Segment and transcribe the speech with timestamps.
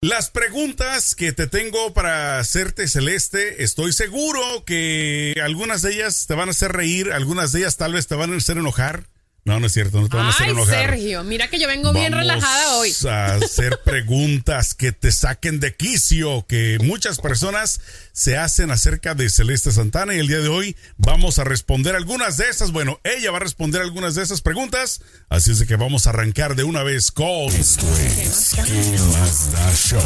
[0.00, 6.34] Las preguntas que te tengo para hacerte celeste, estoy seguro que algunas de ellas te
[6.34, 9.08] van a hacer reír, algunas de ellas tal vez te van a hacer enojar.
[9.48, 10.90] No, no es cierto, no te van a hacer Ay, enojar.
[10.90, 12.94] Sergio, mira que yo vengo bien Vamos relajada hoy.
[13.08, 17.80] A hacer preguntas que te saquen de quicio, que muchas personas
[18.12, 22.36] se hacen acerca de Celeste Santana y el día de hoy vamos a responder algunas
[22.36, 22.72] de esas.
[22.72, 26.10] Bueno, ella va a responder algunas de esas preguntas, así es de que vamos a
[26.10, 27.86] arrancar de una vez con esto
[28.20, 30.02] es ¿Qué más da show?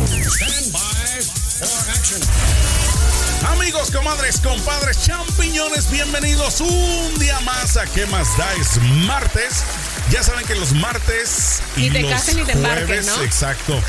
[3.49, 8.53] Amigos, comadres, compadres, champiñones, bienvenidos un día más a ¿Qué más da?
[8.55, 9.65] Es martes.
[10.11, 12.53] Ya saben que los martes y Ni te los cases ni te
[13.25, 13.81] exacto.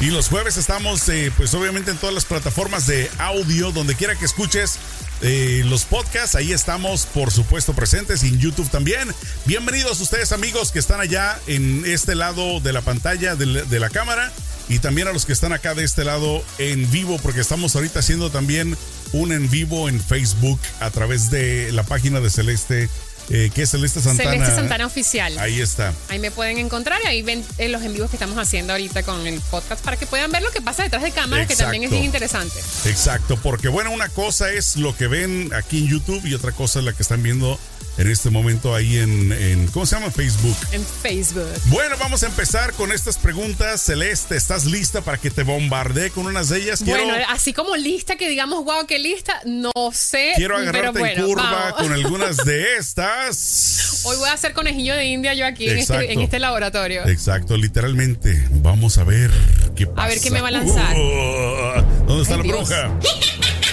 [0.00, 4.14] Y los jueves estamos, eh, pues obviamente en todas las plataformas de audio, donde quiera
[4.14, 4.78] que escuches
[5.20, 9.08] eh, los podcasts, ahí estamos, por supuesto, presentes en YouTube también.
[9.46, 13.90] Bienvenidos ustedes, amigos, que están allá en este lado de la pantalla de de la
[13.90, 14.32] cámara
[14.68, 18.00] y también a los que están acá de este lado en vivo, porque estamos ahorita
[18.00, 18.76] haciendo también
[19.12, 22.88] un en vivo en Facebook a través de la página de Celeste,
[23.30, 24.30] eh, que es Celeste Santana.
[24.30, 25.38] Celeste Santana Oficial.
[25.38, 25.54] Ahí.
[25.54, 25.92] Ahí está.
[26.18, 29.26] me pueden encontrar y ahí ven eh, los en vivos que estamos haciendo ahorita con
[29.26, 31.90] el podcast para que puedan ver lo que pasa detrás de cámara, que también es
[31.90, 32.58] bien interesante.
[32.86, 36.78] Exacto, porque bueno, una cosa es lo que ven aquí en YouTube y otra cosa
[36.78, 37.58] es la que están viendo
[37.98, 40.10] en este momento ahí en, en ¿cómo se llama?
[40.10, 40.56] Facebook.
[40.72, 41.48] En Facebook.
[41.66, 43.82] Bueno, vamos a empezar con estas preguntas.
[43.82, 46.80] Celeste, ¿estás lista para que te bombardee con unas de ellas?
[46.82, 50.32] Quiero, Bueno, así como lista que digamos, wow, qué lista, no sé.
[50.36, 51.72] quiero pero agarrarte bueno, en curva vamos.
[51.82, 54.02] con algunas de estas.
[54.04, 57.06] Hoy voy a hacer conejillo de India yo aquí en este, en este laboratorio.
[57.08, 58.42] Exacto, literalmente.
[58.62, 59.30] Vamos a ver
[59.74, 60.08] qué pasa.
[60.08, 60.96] ver qué me va a lanzar.
[60.96, 62.56] Uh, ¿Dónde está Ay, la Dios.
[62.68, 62.98] bruja?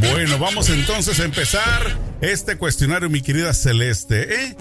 [0.00, 4.32] Bueno, vamos entonces a empezar este cuestionario, mi querida Celeste.
[4.32, 4.56] ¿eh?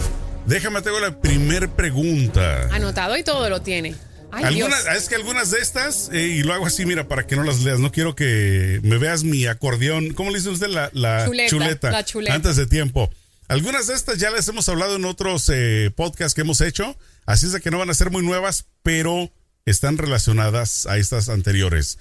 [0.46, 2.68] Déjame tengo la primer pregunta.
[2.72, 3.96] Anotado y todo lo tiene.
[4.32, 4.96] Ay, Algunas, Dios.
[4.98, 7.62] es que algunas de estas, eh, y lo hago así, mira, para que no las
[7.62, 7.80] leas.
[7.80, 10.14] No quiero que me veas mi acordeón.
[10.14, 10.68] ¿Cómo le dice usted?
[10.68, 12.34] La, la Chuleta, la chuleta.
[12.36, 13.10] Antes de tiempo.
[13.48, 16.98] Algunas de estas ya las hemos hablado en otros eh, podcasts que hemos hecho.
[17.26, 19.32] Así es de que no van a ser muy nuevas, pero
[19.66, 21.98] están relacionadas a estas anteriores.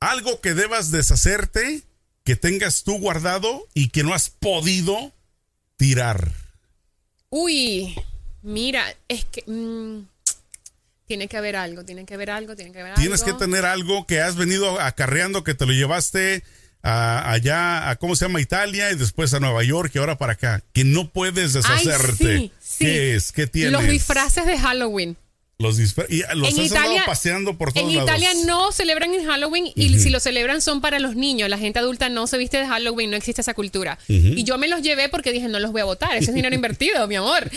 [0.00, 1.82] Algo que debas deshacerte,
[2.28, 5.14] que tengas tú guardado y que no has podido
[5.78, 6.30] tirar.
[7.30, 7.94] Uy,
[8.42, 10.06] mira, es que mm,
[11.06, 13.38] tiene que haber algo, tiene que haber algo, tiene que haber Tienes que algo.
[13.38, 16.42] tener algo que has venido acarreando, que te lo llevaste
[16.82, 20.34] a- allá, a cómo se llama Italia y después a Nueva York y ahora para
[20.34, 22.38] acá, que no puedes Ay, deshacerte.
[22.38, 22.84] sí, sí.
[22.84, 23.32] ¿Qué es?
[23.32, 23.72] ¿Qué tienes?
[23.72, 25.16] Los disfraces de Halloween.
[25.60, 28.08] Los y los En Italia- paseando por todos En lados.
[28.08, 31.48] Italia no celebran en Halloween y si lo celebran son para los niños.
[31.48, 33.98] La gente adulta no se viste de Halloween, no existe esa cultura.
[34.06, 36.54] Y yo me los llevé porque dije, no los voy a votar, ese es dinero
[36.54, 37.50] invertido, mi amor.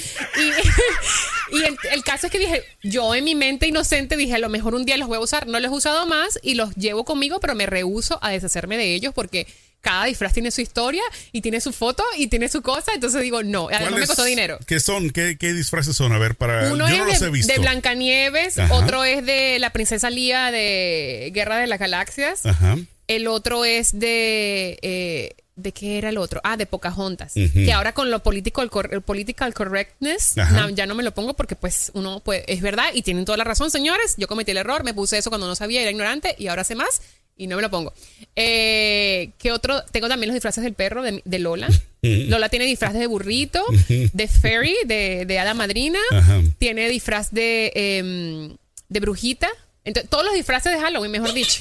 [1.53, 4.39] Y, y el, el caso es que dije, yo en mi mente inocente dije, a
[4.39, 5.45] lo mejor un día los voy a usar.
[5.45, 8.95] No los he usado más y los llevo conmigo, pero me rehuso a deshacerme de
[8.95, 9.45] ellos porque
[9.81, 12.93] cada disfraz tiene su historia y tiene su foto y tiene su cosa.
[12.93, 14.59] Entonces digo, no, además me ¿Cuáles- costó dinero.
[14.67, 15.09] ¿Qué son?
[15.09, 16.11] ¿Qué, qué disfraces son?
[16.13, 16.71] A ver, para.
[16.71, 17.53] Uno yo no es los de, he visto.
[17.53, 18.73] de Blancanieves, Ajá.
[18.75, 22.77] otro es de la princesa Lía de Guerra de las Galaxias, Ajá.
[23.07, 24.77] el otro es de...
[24.81, 26.39] eh, ¿De qué era el otro?
[26.43, 27.33] Ah, de Pocahontas.
[27.33, 31.35] Que ahora con lo political, cor- el political correctness, no, ya no me lo pongo
[31.35, 34.15] porque pues uno puede, es verdad y tienen toda la razón, señores.
[34.17, 36.73] Yo cometí el error, me puse eso cuando no sabía, era ignorante y ahora sé
[36.73, 37.01] más
[37.37, 37.93] y no me lo pongo.
[38.35, 39.83] Eh, ¿Qué otro?
[39.91, 41.69] Tengo también los disfraces del perro de, de Lola.
[42.03, 45.99] Lola tiene disfraz de burrito, de fairy, de, de hada madrina.
[46.11, 46.41] Ajá.
[46.57, 48.55] Tiene disfraz de, em,
[48.89, 49.49] de brujita.
[49.83, 51.59] Entonces, todos los disfraces de Halloween, mejor dicho.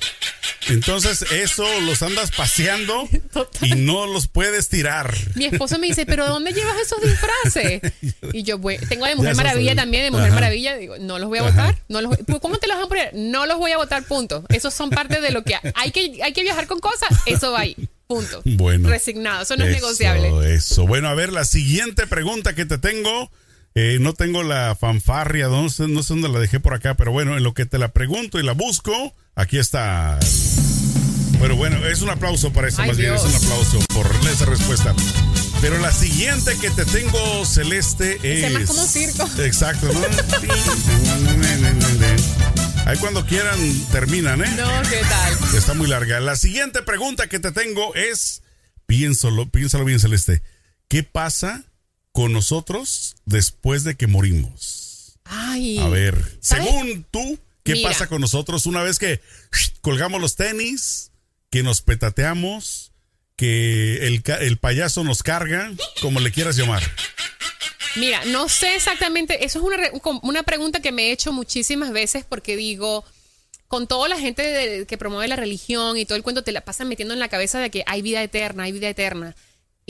[0.69, 3.67] Entonces, eso los andas paseando Total.
[3.69, 5.15] y no los puedes tirar.
[5.37, 7.81] Mi esposo me dice, ¿pero dónde llevas esos disfraces?
[8.33, 10.35] Y yo, "Bueno, tengo de Mujer Maravilla también, de Mujer Ajá.
[10.35, 10.77] Maravilla.
[10.77, 11.77] Digo, no los voy a votar.
[11.89, 13.11] No los, voy- ¿Cómo te los van a poner?
[13.15, 14.45] No los voy a votar, punto.
[14.51, 17.09] Esos son parte de lo que hay que, hay que viajar con cosas.
[17.27, 17.75] Eso va ahí,
[18.07, 18.43] punto.
[18.45, 18.89] Bueno.
[18.89, 20.55] Resignado, eso no es negociable.
[20.55, 20.87] Eso.
[20.87, 23.31] Bueno, a ver, la siguiente pregunta que te tengo.
[23.75, 27.13] Eh, no tengo la fanfarria, no sé, no sé dónde la dejé por acá, pero
[27.13, 30.19] bueno, en lo que te la pregunto y la busco, aquí está.
[31.39, 34.45] Bueno, bueno, es un aplauso para eso, Ay, más bien es un aplauso por esa
[34.45, 34.95] respuesta.
[35.61, 38.53] Pero la siguiente que te tengo, Celeste, es.
[38.53, 39.29] Más como circo.
[39.39, 40.01] Exacto, ¿no?
[42.87, 43.59] Ahí cuando quieran
[43.93, 44.51] terminan, ¿eh?
[44.57, 45.55] No, ¿qué tal?
[45.57, 46.19] Está muy larga.
[46.21, 48.43] La siguiente pregunta que te tengo es,
[48.87, 50.43] piénsalo, piénsalo bien, Celeste.
[50.89, 51.65] ¿Qué pasa
[52.13, 55.19] con nosotros después de que morimos?
[55.25, 55.79] Ay.
[55.79, 56.65] A ver, ¿sabes?
[56.67, 57.91] según tú, ¿qué Mira.
[57.91, 59.21] pasa con nosotros una vez que
[59.81, 61.13] colgamos los tenis,
[61.51, 62.93] que nos petateamos,
[63.37, 65.71] que el, el payaso nos carga,
[66.01, 66.83] como le quieras llamar?
[67.97, 72.25] Mira, no sé exactamente, eso es una, una pregunta que me he hecho muchísimas veces
[72.29, 73.05] porque digo,
[73.67, 76.61] con toda la gente de- que promueve la religión y todo el cuento, te la
[76.61, 79.35] pasan metiendo en la cabeza de que hay vida eterna, hay vida eterna.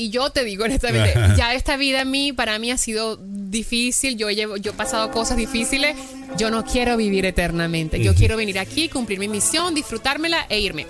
[0.00, 4.17] Y yo te digo honestamente, ya esta vida a mí, para mí ha sido difícil,
[4.17, 5.94] yo, llevo, yo he pasado cosas difíciles,
[6.38, 10.87] yo no quiero vivir eternamente, yo quiero venir aquí, cumplir mi misión, disfrutármela e irme.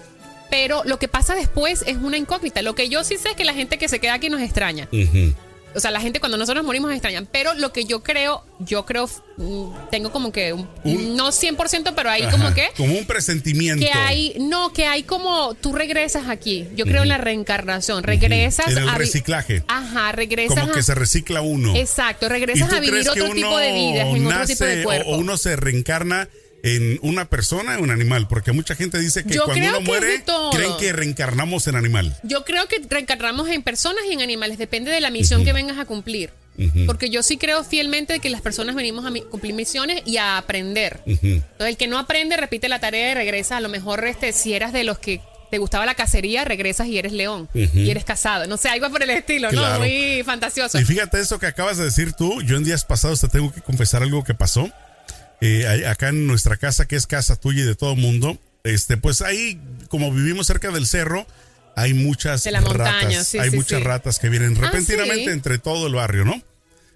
[0.49, 2.62] Pero lo que pasa después es una incógnita.
[2.62, 4.89] Lo que yo sí sé es que la gente que se queda aquí nos extraña.
[4.93, 5.35] Ujú.
[5.75, 7.29] O sea, la gente cuando nosotros morimos nos extrañan.
[7.31, 11.95] Pero lo que yo creo, yo creo, mm, tengo como que, un- Un- no 100%,
[11.95, 13.85] pero hay como que, Como un presentimiento.
[13.85, 16.67] que hay, no, que hay como, tú regresas aquí.
[16.75, 18.03] Yo creo en la reencarnación.
[18.03, 19.63] Regresas En el a vi- reciclaje.
[19.69, 21.77] Ajá, regresas Como que se recicla uno.
[21.77, 25.11] Exacto, ¿Y regresas a vivir otro tipo de vidas, en otro tipo de cuerpo.
[25.11, 26.29] O uno se reencarna
[26.62, 28.29] en una persona o un animal?
[28.29, 32.17] Porque mucha gente dice que Yo cuando uno que muere, creen que reencarnamos en animal.
[32.23, 35.79] Yo creo que reencarnamos en personas y en animales, depende de la misión que vengas
[35.79, 36.31] a cumplir.
[36.87, 41.01] Porque yo sí creo fielmente que las personas venimos a cumplir misiones y a aprender.
[41.07, 43.57] Entonces, el que no aprende repite la tarea y regresa.
[43.57, 46.99] A lo mejor, este, si eras de los que te gustaba la cacería, regresas y
[46.99, 48.47] eres león y eres casado.
[48.47, 49.75] No sé, algo por el estilo, Claro.
[49.75, 49.79] ¿no?
[49.81, 50.79] Muy fantasioso.
[50.79, 52.43] Y fíjate eso que acabas de decir tú.
[52.43, 54.71] Yo en días pasados te tengo que confesar algo que pasó.
[55.41, 59.23] Eh, acá en nuestra casa, que es casa tuya y de todo mundo, este, pues
[59.23, 59.59] ahí,
[59.89, 61.27] como vivimos cerca del cerro,
[61.77, 63.27] hay muchas De la montaña, ratas.
[63.29, 63.85] sí, hay sí, muchas sí.
[63.85, 66.43] ratas que vienen Ah, repentinamente entre todo el barrio, ¿no?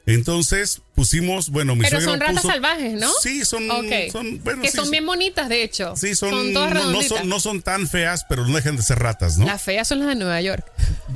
[0.07, 3.11] Entonces pusimos, bueno, mi Pero son ratas puso- salvajes, ¿no?
[3.23, 3.87] Sí, son, Ok.
[4.13, 5.97] son bueno, que sí, son bien bonitas, de hecho.
[5.97, 8.99] Sí, son, todas no- no, son, no son tan feas, pero no dejan de ser
[8.99, 9.47] ratas, ¿no?
[9.47, 10.71] Las feas son las de Nueva York.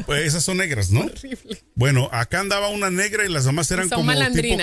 [0.07, 1.01] Pues esas son negras, ¿no?
[1.03, 1.63] Horrible.
[1.75, 4.57] Bueno, acá andaba una negra y las demás eran Son como tipo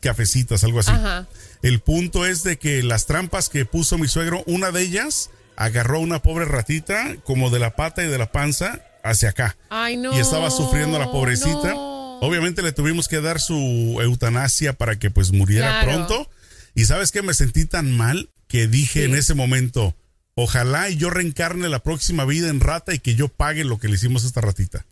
[0.00, 0.90] cafecitas, algo así.
[0.90, 1.26] Ajá.
[1.62, 5.96] El punto es de que las trampas que puso mi suegro, una de ellas agarró
[5.96, 9.56] a una pobre ratita como de la pata y de la panza hacia acá.
[9.70, 10.16] Ay, no.
[10.16, 11.70] y estaba sufriendo la pobrecita.
[11.74, 11.98] no.
[12.20, 16.06] Obviamente le tuvimos que dar su eutanasia para que pues muriera Claro.
[16.06, 16.30] pronto.
[16.74, 19.04] Y sabes que me sentí tan mal que dije Sí.
[19.04, 19.94] en ese momento,
[20.34, 23.86] ojalá y yo reencarne la próxima vida en rata y que yo pague lo que
[23.88, 24.84] le hicimos a esta ratita.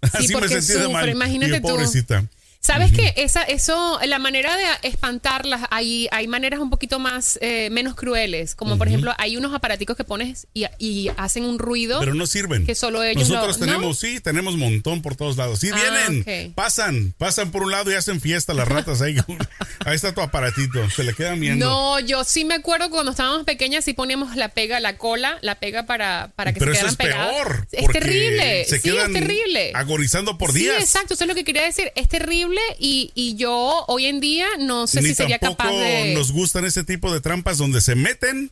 [0.00, 1.08] Así me sentí de mal.
[1.08, 1.68] imagínate tú.
[1.68, 2.24] pobrecita.
[2.60, 3.14] ¿Sabes qué?
[3.16, 8.54] Esa, eso, la manera de espantarlas, hay, hay maneras un poquito más, eh, menos crueles.
[8.54, 12.00] Como por ejemplo, hay unos aparaticos que pones y, y hacen un ruido.
[12.00, 12.66] Pero no sirven.
[12.66, 13.72] Que solo ellos Nosotros lo- ¿no?
[13.72, 15.60] tenemos, sí, tenemos montón por todos lados.
[15.60, 19.16] Sí, Ah, vienen, pasan, pasan por un lado y hacen fiesta las ratas ahí.
[19.86, 21.64] ahí está tu aparatito, se le quedan viendo.
[21.64, 25.54] No, yo sí me acuerdo cuando estábamos pequeñas, sí poníamos la pega, la cola, la
[25.54, 27.34] pega para, para que Pero se eso quedaran es pegadas.
[27.46, 27.68] peor.
[27.72, 28.64] Es terrible.
[28.64, 29.72] Se sí, quedan es terrible.
[29.74, 30.82] agonizando por sí, días.
[30.82, 31.92] exacto, eso es lo que quería decir.
[31.94, 32.47] Es terrible
[32.78, 36.14] y, y yo hoy en día no sé Ni si sería capaz de.
[36.14, 38.50] nos gustan ese tipo de trampas donde se meten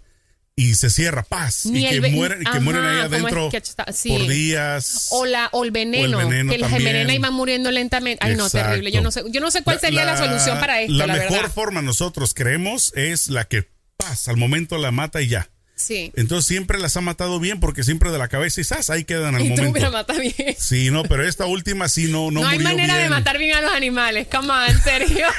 [0.59, 3.05] y se cierra paz Ni y que el mueren, y que Ajá, mueren ahí es
[3.05, 4.09] adentro que está- sí.
[4.09, 5.09] por días.
[5.11, 8.25] O, la, o el veneno, O el veneno que y van muriendo lentamente.
[8.27, 8.91] Ay, no, terrible.
[8.91, 11.31] Yo no sé, yo no sé cuál sería la, solución para esto, la, La, mejor
[11.33, 11.53] verdad.
[11.53, 13.69] forma nosotros creemos es la que
[13.99, 15.51] paz, al momento la mata y ya.
[15.77, 16.11] Sí.
[16.17, 18.89] Entonces siempre las ha matado bien porque siempre de la cabeza y ¡zas!
[18.91, 20.15] ahí quedan al Y tú me momento.
[20.15, 20.57] bien.
[20.59, 23.55] Sí, no, pero esta última sí no, no, No, hay murió manera de matar bien
[23.57, 24.27] a los animales.
[24.31, 25.27] Come on, en serio.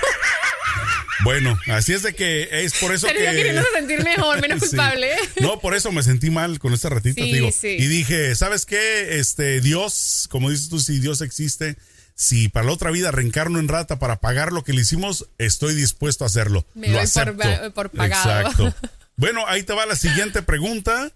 [1.24, 3.36] Bueno, así es de que es por eso Sergio que...
[3.36, 4.68] queriéndose sentir mejor, menos Sí.
[4.70, 5.10] culpable.
[5.42, 7.50] No, por eso me sentí mal con esta ratita, Sí, digo.
[7.52, 7.70] sí.
[7.70, 9.18] Y dije, ¿sabes qué?
[9.20, 11.76] Este, Dios, como dices tú, si Dios existe,
[12.14, 15.74] si para la otra vida reencarno en rata para pagar lo que le hicimos, estoy
[15.74, 16.66] dispuesto a hacerlo.
[16.76, 17.74] Me lo doy por- acepto.
[17.74, 18.30] por pagado.
[18.50, 18.76] Exacto.
[19.18, 21.12] Bueno, ahí te va la siguiente pregunta.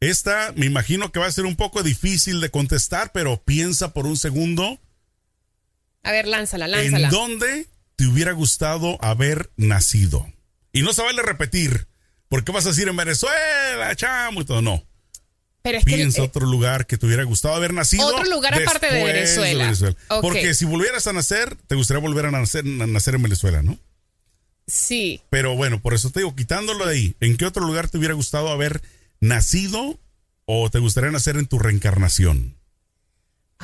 [0.00, 4.06] Esta me imagino que va a ser un poco difícil de contestar, pero piensa por
[4.06, 4.80] un segundo.
[6.02, 7.06] A ver, lánzala, lánzala.
[7.06, 10.26] ¿En dónde te hubiera gustado haber nacido?
[10.72, 11.86] Y no se vale repetir,
[12.28, 14.62] porque vas a decir en Venezuela, chamo y todo.
[14.62, 14.84] No.
[15.60, 18.06] Pero es que Piensa eh, otro lugar que te hubiera gustado haber nacido.
[18.06, 19.72] Otro lugar aparte de Venezuela.
[20.20, 23.78] Porque si volvieras a nacer, te gustaría volver a nacer, a nacer en Venezuela, ¿no?
[24.66, 25.20] Sí.
[25.30, 28.14] Pero bueno, por eso te digo, quitándolo de ahí, ¿en qué otro lugar te hubiera
[28.14, 28.82] gustado haber
[29.20, 29.98] nacido
[30.44, 32.56] o te gustaría nacer en tu reencarnación?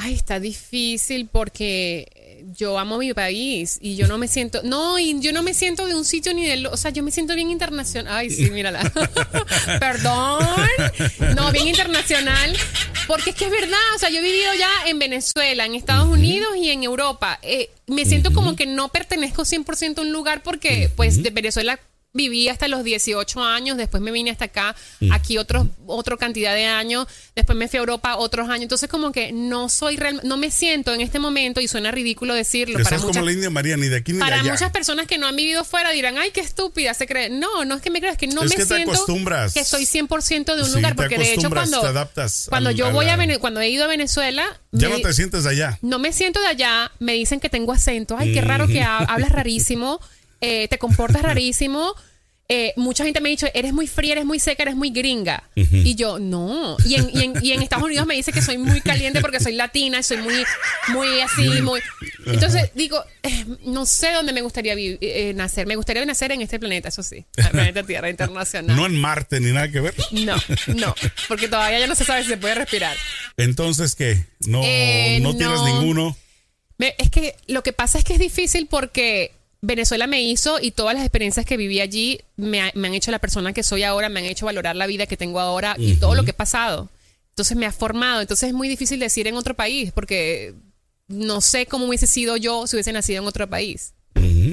[0.01, 5.19] Ay, está difícil porque yo amo mi país y yo no me siento, no, y
[5.21, 7.51] yo no me siento de un sitio ni del, o sea, yo me siento bien
[7.51, 8.15] internacional.
[8.15, 8.89] Ay, sí, mírala.
[9.81, 10.45] Perdón.
[11.35, 12.57] No, bien internacional,
[13.09, 16.09] porque es que es verdad, o sea, yo he vivido ya en Venezuela, en Estados
[16.09, 17.39] Unidos y en Europa.
[17.41, 21.81] Eh, me siento como que no pertenezco 100% a un lugar porque, pues, de Venezuela
[22.15, 24.75] viví hasta los 18 años, después me vine hasta acá,
[25.13, 29.13] aquí otros otra cantidad de años, después me fui a Europa otros años, entonces como
[29.13, 32.83] que no soy real, no me siento en este momento y suena ridículo decirlo para
[32.85, 34.53] Estás muchas como la India María, ni de aquí ni para de allá.
[34.53, 37.29] muchas personas que no han vivido fuera dirán, ay, qué estúpida se cree.
[37.31, 39.53] No, no es que me creas, que no Es me que siento acostumbras.
[39.53, 42.75] que soy 100% de un Sí, lugar, porque de hecho cuando, te adaptas cuando al-
[42.75, 45.45] yo a voy la- a cuando he ido a Venezuela, Ya me- no te sientes
[45.45, 45.79] de allá.
[45.83, 48.99] no me siento de allá, me dicen que tengo acento, ay, qué raro que ha-
[48.99, 50.01] hablas rarísimo,
[50.41, 51.95] eh, te comportas rarísimo.
[52.51, 55.43] eh, mucha gente me ha dicho, eres muy fría, eres muy seca, eres muy gringa.
[55.55, 56.79] Y yo, no.
[56.87, 59.39] Y en, y, en, y en, Estados Unidos me dice que soy muy caliente porque
[59.39, 60.45] soy latina, soy muy,
[60.89, 61.81] muy así, muy...
[62.25, 65.67] Entonces digo, eh, no sé dónde me gustaría eh, nacer.
[65.67, 68.75] Me gustaría nacer en este planeta, eso sí, el planeta Tierra Internacional.
[68.75, 69.95] No en Marte ni nada que ver.
[70.13, 70.37] No,
[70.75, 70.95] no,
[71.29, 72.97] porque todavía ya no se sabe si se puede respirar.
[73.37, 74.25] Entonces, ¿qué?
[74.47, 76.17] No, no tienes ninguno.
[76.79, 80.95] Es que lo que pasa es que es difícil porque Venezuela me hizo y todas
[80.95, 84.27] las experiencias que viví allí me, han hecho la persona que soy ahora, me han
[84.27, 86.89] hecho valorar la vida que tengo ahora y todo lo que he pasado.
[87.31, 88.21] Entonces me ha formado.
[88.21, 90.55] Entonces es muy difícil decir en otro país porque
[91.09, 93.95] no sé cómo hubiese sido yo si hubiese nacido en otro país.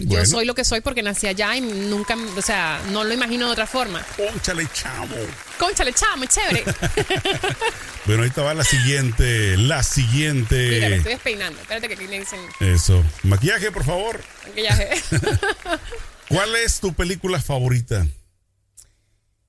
[0.03, 3.47] Yo soy lo que soy porque nací allá y nunca, o sea, no lo imagino
[3.47, 4.05] de otra forma.
[4.15, 5.15] Conchale, chamo.
[5.57, 6.63] Conchale, chamo, chévere.
[8.05, 10.69] bueno, ahorita va la siguiente, la siguiente.
[10.69, 11.61] Mira, me estoy despeinando.
[11.61, 12.39] Espérate que aquí me dicen.
[12.59, 13.03] Eso.
[13.23, 14.21] Maquillaje, por favor.
[14.47, 14.89] Maquillaje.
[16.29, 18.05] ¿Cuál es tu película favorita?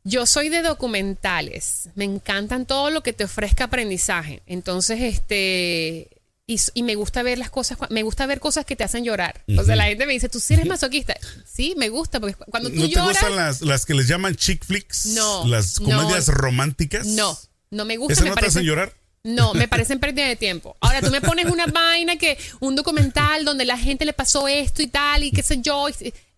[0.04, 1.88] Yo soy de documentales.
[1.96, 4.40] Me encantan todo lo que te ofrezca aprendizaje.
[4.46, 6.15] Entonces, este,
[6.46, 9.42] y, me gusta ver las cosas, me gusta ver cosas que te hacen llorar.
[9.58, 11.16] O sea, la gente me dice, ¿tú sí eres masoquista?
[11.44, 14.64] Sí, me gusta, porque cuando tú ¿No te gustan las, las, que les llaman chick
[14.64, 15.06] flicks?
[15.06, 15.44] No.
[15.46, 17.06] Las comedias románticas.
[17.06, 17.36] No,
[17.70, 18.12] no me gusta.
[18.12, 18.94] ¿Esas me no te hacen llorar?
[19.24, 20.76] No, me parecen pérdida de tiempo.
[20.80, 24.82] Ahora tú me pones una vaina que, un documental donde la gente le pasó esto
[24.82, 25.88] y tal, y qué sé yo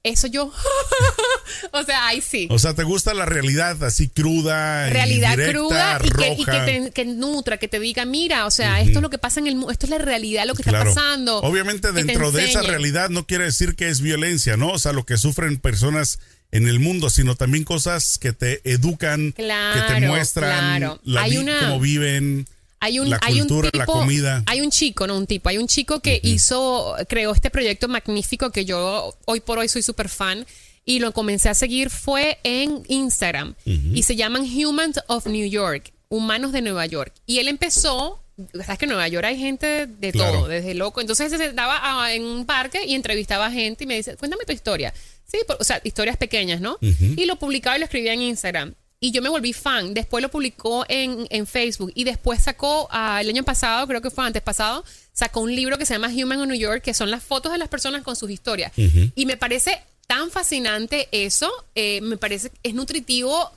[0.08, 0.52] eso yo.
[1.72, 2.48] o sea, ahí sí.
[2.50, 4.88] O sea, ¿te gusta la realidad así cruda?
[4.90, 8.98] Realidad cruda y, que, y que, te, nutra, que te diga, mira, o sea, esto
[8.98, 11.38] es lo que pasa en el mundo, esto es la realidad, lo que está pasando.
[11.38, 14.68] Obviamente, dentro de esa realidad no quiere decir que es violencia, ¿no?
[14.68, 16.18] O sea, lo que sufren personas
[16.50, 19.44] en el mundo, sino también cosas que te educan, que
[19.88, 21.26] te muestran la
[21.60, 22.46] cómo viven.
[22.80, 24.42] Hay un, la cultura, la comida.
[24.47, 28.50] Hay un chico, no un tipo, hay un chico que hizo, creó este proyecto magnífico
[28.50, 30.47] que yo hoy por hoy soy súper fan
[30.85, 35.92] y lo comencé a seguir fue en Instagram y se llaman Humans of New York,
[36.08, 37.12] Humanos de Nueva York.
[37.26, 38.23] Y él empezó,
[38.54, 41.02] sabes que en Nueva York hay gente de todo, desde loco.
[41.02, 44.52] Entonces se estaba en un parque y entrevistaba a gente y me dice, cuéntame tu
[44.52, 44.94] historia.
[45.26, 46.78] Sí, o sea, historias pequeñas, ¿no?
[46.80, 49.94] Y lo publicaba y lo escribía en Instagram y yo me volví fan.
[49.94, 54.10] Después lo publicó en, en Facebook y después sacó, uh, el año pasado, creo que
[54.10, 57.10] fue antes pasado, sacó un libro que se llama Human in New York, que son
[57.10, 58.72] las fotos de las personas con sus historias.
[58.76, 63.52] Y me parece tan fascinante eso, eh, me parece, es nutritivo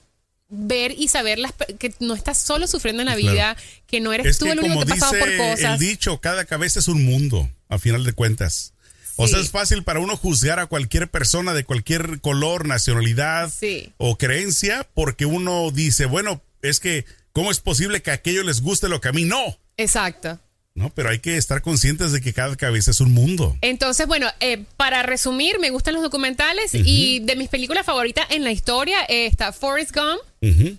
[0.48, 3.56] ver y saber las, que no estás solo sufriendo en la vida,
[3.86, 5.80] que no eres tú el único que ha pasado por cosas.
[5.80, 8.74] El dicho, cada cabeza es un mundo, a final de cuentas.
[9.22, 13.52] O sea, es fácil para uno juzgar a cualquier persona de cualquier color, nacionalidad
[13.96, 18.60] o creencia, porque uno dice, bueno, es que, ¿cómo es posible que a aquellos les
[18.60, 19.58] guste lo que a mí no?
[19.76, 20.38] Exacto.
[20.74, 23.56] No, pero hay que estar conscientes de que cada cabeza es un mundo.
[23.60, 28.42] Entonces, bueno, eh, para resumir, me gustan los documentales y de mis películas favoritas en
[28.42, 30.20] la historia está Forrest Gump.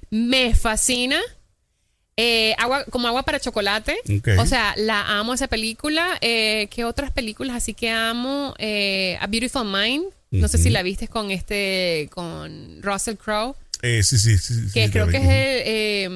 [0.10, 1.20] Me fascina.
[2.16, 3.98] Eh, agua, como agua para chocolate.
[4.38, 6.18] O sea, la amo esa película.
[6.22, 8.54] Eh, ¿Qué otras películas así que amo?
[8.60, 10.06] Eh, A Beautiful Mind.
[10.32, 13.56] No sé si la viste con este, con Russell Crowe.
[13.84, 15.18] Eh, sí, sí, sí, Que creo que
[16.06, 16.12] es,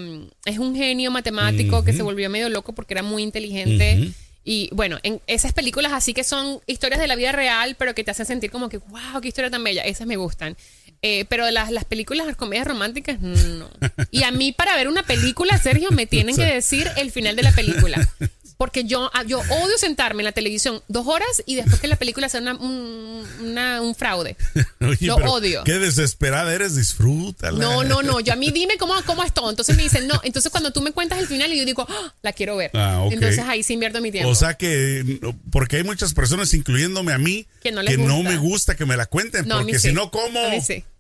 [0.45, 4.11] es un genio matemático que se volvió medio loco porque era muy inteligente.
[4.49, 8.05] Y bueno, en esas películas así que son historias de la vida real, pero que
[8.05, 9.83] te hacen sentir como que, wow, qué historia tan bella.
[9.83, 10.55] Esas me gustan.
[11.01, 13.69] Eh, pero las, las películas, las comedias románticas, no.
[14.09, 17.43] Y a mí para ver una película, Sergio, me tienen que decir el final de
[17.43, 18.09] la película.
[18.57, 21.95] Porque yo, ah, yo odio sentarme en la televisión dos horas y después que la
[21.95, 24.35] película sea un, fraude.
[24.79, 25.63] lo odio.
[25.63, 27.57] Qué desesperada eres, disfrútala.
[27.59, 28.19] No, no, no.
[28.19, 29.49] Yo a mí dime cómo, cómo es todo.
[29.49, 30.19] Entonces me dicen, no.
[30.23, 32.71] Entonces cuando tú me cuentas el final y yo digo, ah, la quiero ver.
[32.73, 34.29] Ah, Entonces ahí sí invierto mi tiempo.
[34.29, 35.19] O sea que,
[35.51, 39.47] porque hay muchas personas, incluyéndome a mí, que no, me gusta que me la cuenten.
[39.47, 40.39] porque si no, ¿cómo?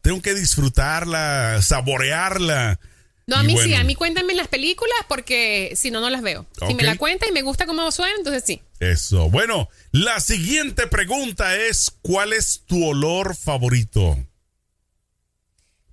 [0.01, 2.79] Tengo que disfrutarla, saborearla.
[3.27, 6.45] No, a mí sí, a mí cuéntame las películas porque si no, no las veo.
[6.65, 8.61] Si me la cuentas y me gusta cómo suena, entonces sí.
[8.79, 9.29] Eso.
[9.29, 14.17] Bueno, la siguiente pregunta es: ¿Cuál es tu olor favorito?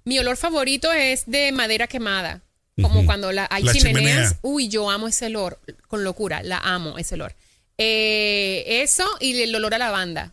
[0.05, 2.41] Mi olor favorito es de madera quemada.
[2.81, 4.37] Como cuando la, hay chimeneas.
[4.43, 5.61] Uy, yo amo ese olor.
[5.89, 7.35] Con locura, la amo ese olor.
[7.79, 10.33] Eh, eso y el olor a lavanda.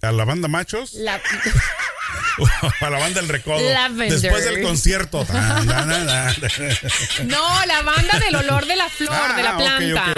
[0.00, 0.94] ¿A lavanda machos?
[0.94, 1.20] La...
[2.80, 3.60] a la banda del recodo.
[3.96, 5.26] Después del concierto.
[7.26, 10.14] no, la banda del olor de la flor, de la ah, planta.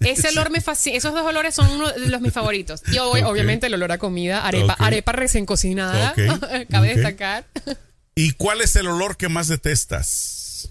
[0.00, 0.96] Ese olor me fascina.
[0.96, 2.82] Esos dos olores son uno de los mis favoritos.
[2.92, 6.14] Y obviamente el olor a comida, arepa, arepa recién cocinada.
[6.70, 7.44] Cabe destacar.
[8.14, 10.70] ¿Y cuál es el olor que más detestas?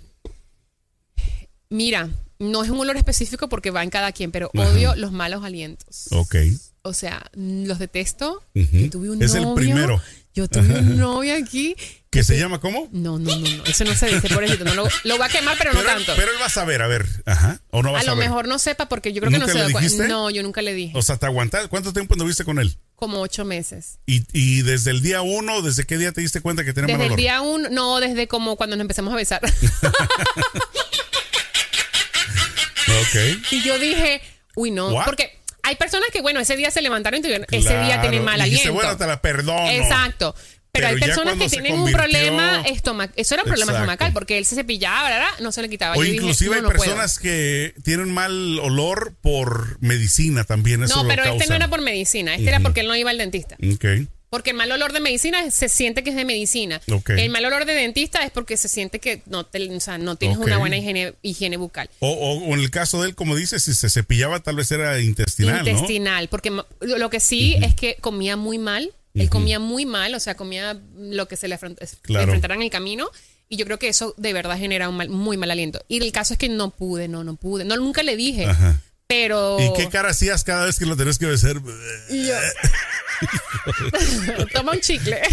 [1.69, 2.09] Mira,
[2.39, 6.07] no es un olor específico porque va en cada quien, pero odio los malos alientos.
[6.11, 6.35] Ok.
[6.81, 8.43] o sea, los detesto.
[8.53, 10.01] Yo tuve un Es el primero.
[10.37, 11.75] Yo tuve un novio aquí.
[12.11, 12.87] ¿Que se llama cómo?
[12.91, 13.65] No, no, no, no.
[13.65, 14.63] Eso no se dice, por eso.
[14.63, 16.13] No lo, lo va a quemar, pero, no tanto.
[16.15, 17.07] pero él va a saber, a ver.
[17.25, 17.59] Ajá.
[17.71, 19.81] O no va a, a lo mejor no sepa porque yo creo que no ¿Nunca
[19.89, 20.07] se da?
[20.07, 20.95] No, yo nunca le dije.
[20.95, 21.67] O sea, ¿te aguantas?
[21.69, 22.77] ¿Cuánto tiempo anduviste con él?
[22.95, 23.97] Como ocho meses.
[24.05, 27.09] Y, y desde el día uno, ¿desde qué día te diste cuenta que tenía mal
[27.09, 29.41] Desde el día uno, no, desde como cuando nos empezamos a besar.
[32.87, 33.41] Ok.
[33.51, 34.21] y yo dije,
[34.55, 34.89] uy, no.
[34.89, 35.05] What?
[35.05, 35.36] Porque
[35.67, 38.01] hay personas que, bueno, ese día se levantaron y tuvieron- ese día Claro.
[38.01, 38.73] tienen mal Y aliento.
[38.73, 39.69] bueno, te la perdono.
[39.69, 40.33] Exacto.
[40.71, 43.13] Pero, Pero hay personas que tienen un problema estomacal.
[43.17, 43.91] Eso era un problema Exacto.
[43.91, 45.27] estomacal porque él se cepillaba, ¿verdad?
[45.39, 45.93] No se le quitaba.
[45.93, 46.81] O Yo dije, inclusive no, hay no puedo.
[46.83, 50.83] personas que tienen mal olor por medicina también.
[50.83, 51.55] Eso No, pero este no causa.
[51.55, 52.35] era por medicina.
[52.35, 53.55] Este era porque él no iba al dentista.
[53.73, 53.85] Ok.
[54.29, 56.81] Porque el mal olor de medicina se siente que es de medicina.
[57.07, 60.15] El mal olor de dentista es porque se siente que no, te- o sea, no
[60.17, 61.89] tienes una buena higiene, higiene bucal.
[61.99, 64.69] O, o- o en el caso de él, como dices, si se cepillaba, tal vez
[64.71, 65.69] era intestinal, ¿no?
[65.71, 68.91] intestinal, porque lo que sí es que comía muy mal.
[69.13, 72.23] Él comía muy mal, o sea, comía lo que se le, Claro.
[72.25, 73.09] enfrentara en el camino.
[73.49, 75.81] Y yo creo que eso de verdad genera un mal- muy mal aliento.
[75.87, 77.63] Y el caso es que no pude, no, no pude.
[77.63, 78.45] No, nunca le dije.
[78.45, 78.81] Ajá.
[79.07, 79.57] Pero.
[79.59, 81.55] ¿Y qué cara hacías cada vez que lo tenías que besar?
[82.09, 82.33] Yo-
[84.53, 85.19] Toma un chicle.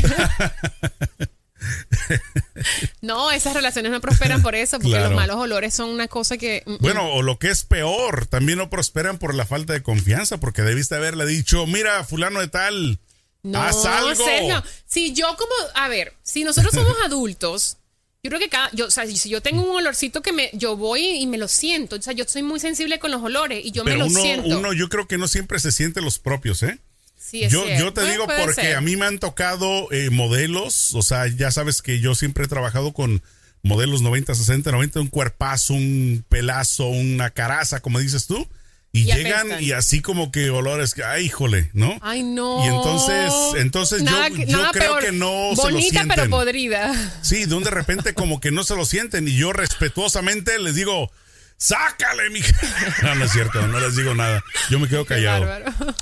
[3.00, 5.08] no, esas relaciones no prosperan por eso, porque Claro.
[5.10, 6.62] los malos olores son una cosa que.
[6.66, 6.78] mm, mm.
[6.80, 10.62] Bueno, o lo que es peor, también no prosperan por la falta de confianza, porque
[10.62, 12.98] debiste haberle dicho, mira, fulano de tal,
[13.42, 14.14] No, haz algo.
[14.24, 14.62] Sergio.
[14.86, 17.78] Si yo como, a ver, si nosotros somos adultos,
[18.22, 20.76] yo creo que cada, yo, o sea, si yo tengo un olorcito que me, yo
[20.76, 23.70] voy y me lo siento, o sea, yo soy muy sensible con los olores y
[23.70, 24.58] yo me lo uno, siento.
[24.58, 26.78] uno, yo creo que no siempre se siente los propios, ¿eh?
[27.24, 27.84] Sí, es Yo, cierto.
[27.84, 28.76] yo te digo porque ser.
[28.76, 32.48] a mí me han tocado eh, modelos, o sea, ya sabes que yo siempre he
[32.48, 33.22] trabajado con
[33.62, 38.46] modelos 90, 60, 90, un cuerpazo, un pelazo, una caraza, como dices tú,
[38.92, 39.64] y, Y llegan apestan.
[39.64, 41.98] y así como que olores, que, ay, híjole, ¿no?
[42.02, 42.62] Ay, no.
[42.64, 45.04] Y entonces, entonces yo- Nada yo, creo peor.
[45.04, 46.30] que no se lo Bonita pero sienten.
[46.30, 47.18] podrida.
[47.22, 50.74] Sí, de un de repente como que no se lo sienten y yo respetuosamente les
[50.76, 51.10] digo,
[51.56, 52.40] sácale, mi
[53.02, 54.42] No, no es cierto, no les digo nada.
[54.70, 55.46] Yo me quedo callado.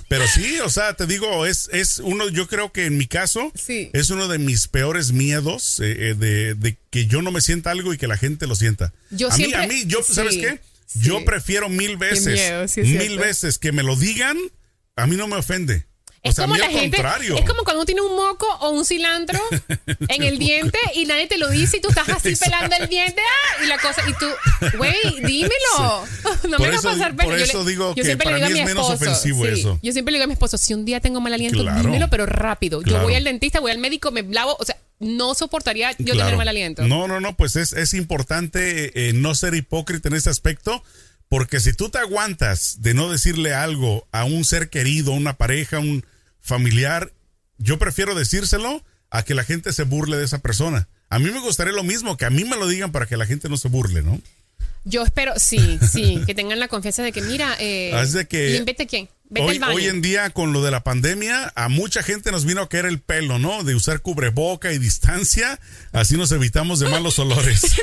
[0.08, 3.52] Pero sí, o sea, te digo, es, es uno, yo creo que en mi caso,
[3.54, 3.90] Sí.
[3.92, 7.70] es uno de mis peores miedos eh, eh, de, de que yo no me sienta
[7.70, 8.92] algo y que la gente lo sienta.
[9.10, 10.60] Yo a siempre- mí, a mí, yo, sí, ¿sabes qué?
[10.86, 10.98] sí.
[11.00, 12.26] Yo prefiero mil veces,
[12.76, 14.36] miedo, mil veces que me lo digan,
[14.96, 15.86] a mí no me ofende.
[16.24, 17.36] O Es sea, como a mí la gente, contrario.
[17.36, 19.40] es como cuando uno tiene un moco o un cilantro
[20.08, 23.20] en el diente y nadie te lo dice y tú estás así pelando el diente
[23.20, 23.64] ¡ah!
[23.64, 24.26] y la cosa y tú,
[24.78, 26.04] güey, dímelo.
[26.48, 27.24] No Por me eso- pasar pena.
[27.24, 28.66] por Yo eso le- digo yo que siempre le para digo a mí mi es
[28.66, 29.78] menos esposo, ofensivo sí, eso.
[29.82, 31.82] Yo siempre le digo a mi esposo, si un día tengo mal aliento, Claro.
[31.82, 32.82] dímelo, pero rápido.
[32.82, 36.36] Yo voy al dentista, voy al médico, me lavo, o sea, no soportaría yo tener
[36.36, 36.86] mal aliento.
[36.86, 40.84] No, no, no, pues es, es importante eh, no ser hipócrita en ese aspecto,
[41.28, 45.78] porque si tú te aguantas de no decirle algo a un ser querido, una pareja,
[45.80, 46.04] un
[46.42, 47.12] familiar,
[47.58, 50.88] yo prefiero decírselo a que la gente se burle de esa persona.
[51.08, 53.26] A mí me gustaría lo mismo, que a mí me lo digan para que la
[53.26, 54.20] gente no se burle, ¿no?
[54.84, 58.60] Yo espero, sí, sí, que tengan la confianza de que, mira, eh, de que- ¿y
[58.64, 59.08] vete quién?
[59.40, 62.86] Hoy, en día, con lo de la pandemia, a mucha gente nos vino a caer
[62.86, 63.64] el pelo, ¿no?
[63.64, 65.58] De usar cubreboca y distancia,
[65.92, 67.62] así nos evitamos de malos olores.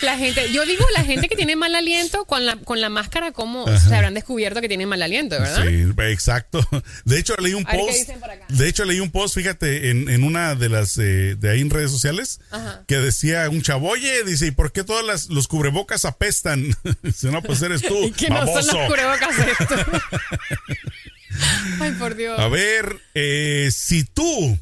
[0.00, 3.32] La gente, yo digo, la gente que tiene mal aliento con la, con la máscara,
[3.32, 5.64] ¿cómo se habrán descubierto que tienen mal aliento, verdad?
[5.64, 6.66] Sí, exacto.
[7.04, 8.50] De hecho, leí un A ver, ¿qué post.
[8.50, 11.70] De hecho, leí un post, fíjate, en, en una de las eh, de ahí en
[11.70, 12.84] redes sociales, Ajá.
[12.86, 16.76] que decía un chavo, oye, dice, ¿y por qué todos las, los cubrebocas apestan?
[17.02, 19.85] dice, no, pues eres tú, Y que no son las cubrebocas esto.
[21.80, 22.38] Ay, por Dios.
[22.38, 24.58] A ver, eh, si tú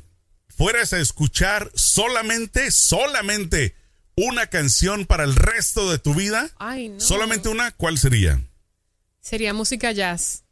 [0.49, 3.75] fueras a escuchar solamente, solamente
[4.17, 7.01] una canción para el resto de tu vida, Ay, no.
[7.01, 8.41] solamente una, ¿cuál sería?
[9.21, 10.43] Sería música jazz.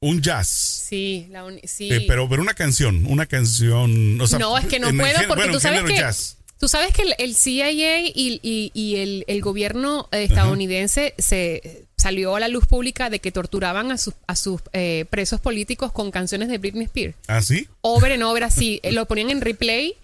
[0.00, 0.48] Un jazz.
[0.88, 1.92] Sí, la sí.
[1.92, 4.20] Eh, pero, pero una canción, una canción.
[4.20, 6.04] O sea, no, es que no puedo porque bueno, tú sabes que
[6.58, 7.70] tú sabes que el, el CIA
[8.02, 8.12] y,
[8.42, 13.92] y- y el, el gobierno estadounidense se salió a la luz pública de que torturaban
[13.92, 17.14] a sus a sus eh, presos políticos con canciones de Britney Spears.
[17.26, 17.68] ¿Ah, sí?
[17.82, 19.94] Over and over así, eh, lo ponían en replay.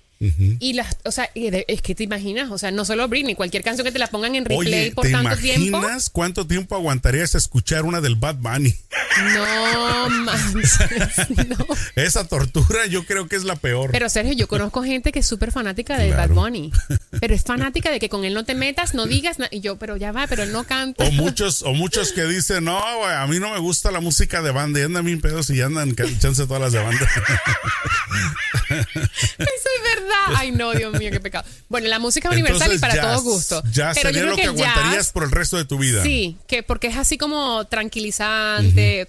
[0.59, 3.85] Y las, o sea, es que te imaginas, o sea, no solo Britney, cualquier canción
[3.85, 5.67] que te la pongan en replay Oye, por ¿te tanto tiempo.
[5.67, 8.75] imaginas cuánto tiempo aguantarías a escuchar una del Bad Bunny?
[9.35, 11.67] No manches, no.
[11.97, 13.91] Esa tortura yo creo que es la peor.
[13.93, 16.35] Pero Sergio, yo conozco gente que es súper fanática de Claro.
[16.35, 16.73] Bad Bunny.
[17.25, 19.39] Pero es fanática de que con él no te metas, no digas.
[19.51, 21.07] Y yo, pero ya va, pero él no canta.
[21.07, 24.43] o muchos, o muchos que dicen, no, güey, a mí no me gusta la música
[24.43, 27.09] de banda y andan bien pedos y andan echándose todas las de banda.
[28.69, 28.85] Eso
[29.39, 30.35] es verdad.
[30.37, 31.49] Ay, no, Dios mío, qué pecado.
[31.71, 33.63] Bueno, la música es universal Entonces, y para todo gusto.
[33.73, 36.03] Ya pero sería yo creo lo que, aguantarías jazz, por el resto de tu vida.
[36.03, 39.09] Sí, que porque es así como tranquilizante.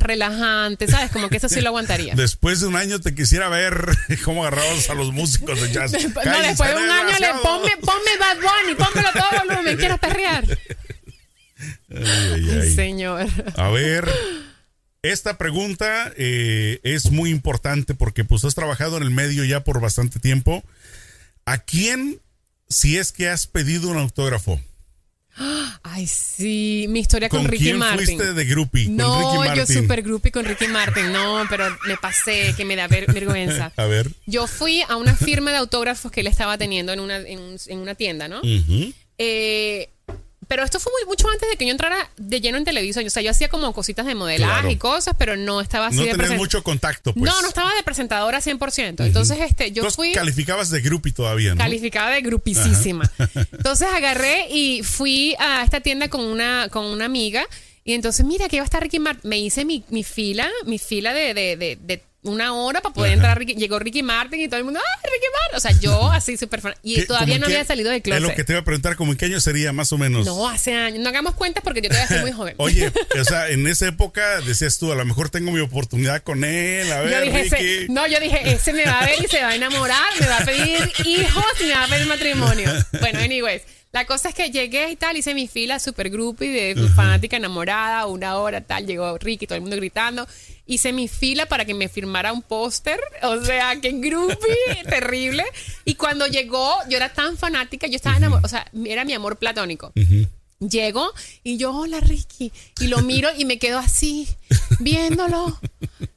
[0.00, 1.10] Relajante, ¿sabes?
[1.10, 2.14] Como que eso sí lo aguantaría.
[2.16, 3.88] Después de un año te quisiera ver
[4.24, 5.92] cómo agarrabas a los músicos de jazz.
[5.92, 10.44] no, después de un año le ponme, ponme Bad Bunny, pónmelo todo volumen, quiero perrear.
[11.90, 13.26] Ay, señor.
[13.56, 14.08] A ver,
[15.02, 19.80] esta pregunta eh, es muy importante porque pues has trabajado en el medio ya por
[19.80, 20.62] bastante tiempo.
[21.44, 22.20] ¿A quién,
[22.68, 24.60] si es que has pedido un autógrafo?
[25.82, 28.18] Ay, sí, mi historia con, Ricky quién Martin.
[28.18, 28.88] fuiste de groupie?
[28.88, 31.12] No, yo super groupie con Ricky Martin.
[31.12, 33.72] No, pero me pasé, que me da vergüenza.
[33.76, 34.10] A ver.
[34.26, 37.94] Yo fui a una firma de autógrafos que él estaba teniendo en una, en, una
[37.94, 38.40] tienda, ¿no?
[39.18, 39.90] eh,
[40.48, 43.06] pero esto fue muy, mucho antes de que yo entrara de lleno en televisión.
[43.06, 46.04] O sea, yo hacía como cositas de modelaje y cosas, pero no estaba así no
[46.04, 47.30] de tenías mucho contacto, pues.
[47.30, 49.04] No, no estaba de presentadora 100%.
[49.04, 50.12] Entonces, este, yo fui...
[50.12, 51.58] calificabas de groupie todavía, ¿no?
[51.58, 53.10] Calificaba de grupicísima.
[53.52, 57.46] Entonces agarré y fui a esta tienda con una, con una amiga.
[57.84, 59.28] Y entonces, mira, que iba a estar Ricky Martin.
[59.28, 63.12] Me hice mi, mi fila, mi fila de, de, de, de una hora para poder
[63.12, 63.38] entrar.
[63.44, 65.56] Llegó Ricky Martin y todo el mundo, ¡ah, Ricky Martin!
[65.56, 66.74] O sea, yo así súper fan.
[66.82, 68.22] Y todavía no había salido de closet.
[68.22, 70.26] Es lo que te iba a preguntar, ¿cómo en qué año sería más o menos?
[70.26, 71.00] No, hace años.
[71.00, 72.54] No hagamos cuentas porque yo todavía soy muy joven.
[72.58, 76.44] Oye, o sea, en esa época decías tú, a lo mejor tengo mi oportunidad con
[76.44, 76.90] él.
[76.92, 77.92] A ver, yo dije, Ricky.
[77.92, 80.38] no, yo dije, ese me va a ver y se va a enamorar, me va
[80.38, 82.68] a pedir hijos y me va a pedir matrimonio.
[83.00, 83.62] Bueno, anyways.
[83.98, 88.06] La cosa es que llegué y tal, hice mi fila super groupie de fanática enamorada,
[88.06, 90.24] una hora tal, llegó Ricky, todo el mundo gritando.
[90.66, 95.42] Hice mi fila para que me firmara un póster, o sea, que groupie, terrible.
[95.84, 99.36] Y cuando llegó, yo era tan fanática, yo estaba enamorada, o sea, era mi amor
[99.36, 99.92] platónico.
[100.60, 104.28] Llego y yo, hola Ricky, y lo miro y me quedo así,
[104.78, 105.58] viéndolo.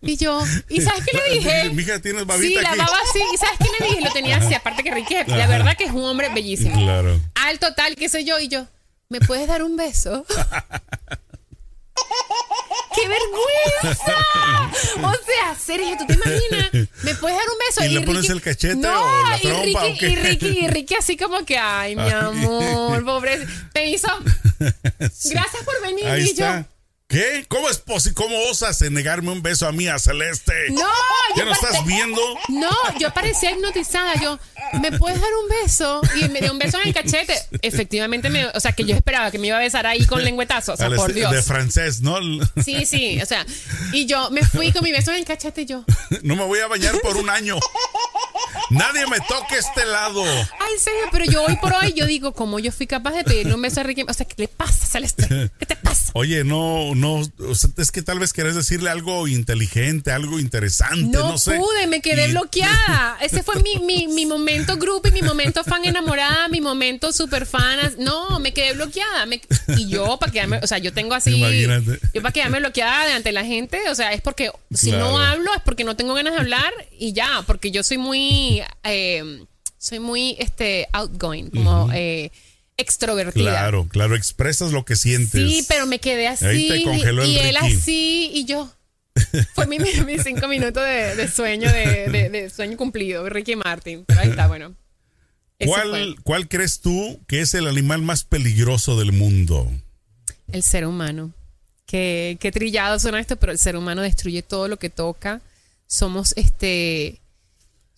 [0.01, 1.69] Y yo, ¿y sabes qué le dije?
[1.71, 2.77] Mija, tienes babita Sí, la aquí.
[2.79, 3.19] baba así.
[3.33, 4.01] ¿Y sabes qué le dije?
[4.01, 6.79] Lo tenía así, aparte que Ricky, la verdad que es un hombre bellísimo.
[6.81, 7.19] Claro.
[7.35, 8.65] Alto tal, qué sé yo, y yo,
[9.09, 10.25] ¿me puedes dar un beso?
[12.95, 14.17] ¡Qué vergüenza!
[15.01, 16.71] O sea, Sergio, ¿tú te imaginas?
[17.03, 17.85] ¿Me puedes dar un beso?
[17.85, 20.07] ¿Y le pones Ricky- el cachete no, o la y trompa Ricky, o qué?
[20.09, 23.45] Y Ricky, y Ricky así como que, ay, mi amor, pobre.
[23.73, 24.07] Me hizo,
[24.99, 26.05] gracias por venir.
[26.07, 26.65] Ahí y yo, está.
[27.11, 27.45] ¿Qué?
[27.49, 28.15] ¿Cómo es posible?
[28.15, 30.53] ¿Cómo osas en negarme un beso a mí, a Celeste?
[30.69, 30.81] No,
[31.35, 32.21] ¿Ya no estás viendo?
[32.47, 34.15] No, yo parecía hipnotizada.
[34.21, 34.39] Yo,
[34.81, 36.01] ¿me puedes dar un beso?
[36.15, 37.35] Y me dio un beso en el cachete.
[37.61, 40.71] Efectivamente, me, o sea, que yo esperaba que me iba a besar ahí con lengüetazo.
[40.71, 41.33] O sea, por Dios.
[41.33, 42.17] De francés, ¿no?
[42.63, 43.45] Sí, sí, o sea,
[43.91, 45.83] y yo me fui con mi beso en el cachete yo,
[46.23, 47.57] No me voy a bañar por un año.
[48.69, 50.23] Nadie me toque este lado.
[50.23, 53.53] ay, serio, pero yo hoy por hoy, yo digo, como yo fui capaz de pedirle
[53.53, 55.51] un beso a Ricky, o sea, ¿qué le pasa, Celeste?
[55.59, 56.11] ¿Qué te pasa?
[56.13, 57.15] Oye, no, no,
[57.49, 61.57] o sea, es que tal vez querés decirle algo inteligente, algo interesante, no, No, sé.
[61.57, 63.17] pude, me quedé Y- bloqueada.
[63.21, 67.79] Ese fue mi, mi, mi momento groupie, mi momento fan enamorada, mi momento super fan.
[67.97, 69.25] No, me quedé bloqueada.
[69.25, 69.41] Me-
[69.77, 71.35] y yo, para quedarme, o sea, yo tengo así.
[71.35, 71.99] Imagínate.
[72.13, 75.51] Yo, para quedarme bloqueada delante de la gente, o sea, es porque si no hablo,
[75.55, 78.61] es porque no tengo ganas de hablar y ya, porque yo soy muy.
[78.83, 79.43] eh,
[79.77, 82.31] soy muy este, outgoing, como eh,
[82.77, 83.51] extrovertida.
[83.51, 85.31] Claro, claro, expresas lo que sientes.
[85.49, 86.45] Sí, pero me quedé así.
[86.45, 88.71] Ahí te congeló el y él así, y yo.
[89.53, 94.05] Fue mi, mis cinco minutos de, de sueño, de, de- de sueño cumplido, Ricky Martin.
[94.05, 94.73] Pero ahí está, bueno.
[95.63, 99.71] ¿Cuál, ¿Cuál crees tú que es el animal más peligroso del mundo?
[100.51, 101.31] el ser humano.
[101.85, 105.41] Qué, qué trillado suena esto, pero el ser humano destruye todo lo que toca.
[105.87, 107.19] Somos este.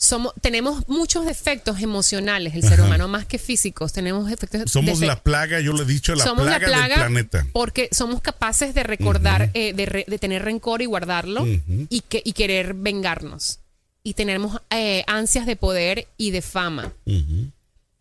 [0.04, 2.84] Somos, tenemos muchos defectos emocionales, el ser Ajá.
[2.84, 3.94] humano, más que físicos.
[3.94, 6.96] Tenemos efectos Somos defe- la plaga, yo le he dicho, la, somos plaga, la plaga
[6.96, 7.48] del planeta.
[7.54, 11.88] porque somos capaces de recordar, eh, de, re- de tener rencor y guardarlo Ujú.
[11.90, 13.60] y, que, y querer vengarnos.
[14.04, 16.92] Y tenemos eh, ansias de poder y de fama.
[17.06, 17.52] Ujú.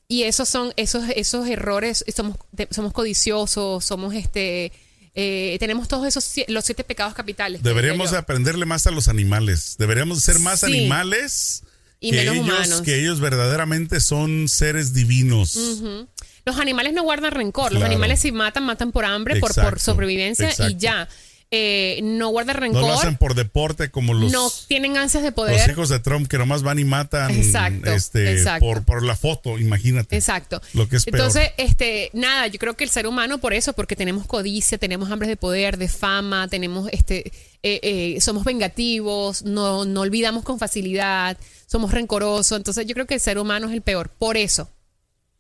[0.09, 4.73] Y esos son esos, esos errores, somos, de- somos codiciosos, somos este...
[5.15, 7.63] eh, tenemos todos esos los siete pecados capitales.
[7.63, 9.77] Deberíamos aprenderle más a los animales.
[9.79, 10.67] Deberíamos ser más Sí.
[10.67, 11.63] animales
[12.03, 12.83] Y que menos ellos, humanos.
[12.83, 15.57] que ellos verdaderamente son seres divinos.
[15.57, 16.09] Ujú.
[16.45, 17.71] Los animales no guardan rencor.
[17.73, 17.87] Los Claro.
[17.93, 20.73] animales si matan, matan por hambre, por, por Exacto, sobrevivencia exacto.
[20.73, 21.09] y ya.
[21.55, 22.81] Eh, no guardan No rencor.
[22.81, 25.71] lo hacen por deporte como los, no tienen ansias de los poder.
[25.71, 28.65] hijos de Trump que nomás van y matan Exacto, este, exacto.
[28.65, 30.17] Por, por la foto, imagínate.
[30.17, 30.63] Exacto.
[30.73, 31.17] Lo que es peor.
[31.19, 35.11] Entonces, este, nada, yo creo que el ser humano por eso, porque tenemos codicia, tenemos
[35.11, 37.31] hambre de poder, de fama, tenemos, este,
[37.63, 41.37] eh, eh, somos vengativos, no, no olvidamos con facilidad,
[41.67, 42.57] somos rencorosos.
[42.57, 44.09] Entonces, yo creo que el ser humano es el peor.
[44.09, 44.71] Por eso,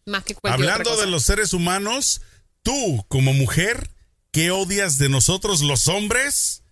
[0.04, 1.04] más que cualquier Hablando otra cosa.
[1.06, 2.20] de los seres humanos,
[2.62, 3.88] tú como mujer,
[4.32, 6.62] ¿qué odias de nosotros los hombres